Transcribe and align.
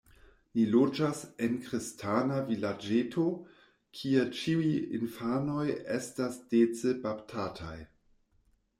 Ni 0.59 0.63
loĝas 0.75 1.19
en 1.47 1.57
kristana 1.65 2.39
vilaĝeto, 2.47 3.27
kie 3.99 4.25
ĉiuj 4.41 4.75
infanoj 5.03 5.71
estas 6.01 6.45
dece 6.57 6.99
baptataj. 7.09 7.81